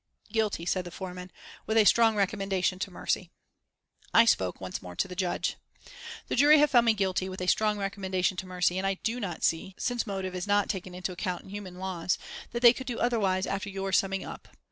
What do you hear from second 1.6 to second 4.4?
"with a strong recommendation to mercy." I